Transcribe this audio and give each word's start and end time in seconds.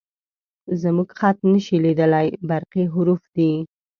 _زموږ 0.81 1.09
خط 1.19 1.37
نه 1.51 1.59
شې 1.65 1.77
لېدلی، 1.83 2.27
برقي 2.49 2.83
حروف 2.93 3.21
دي 3.35 3.51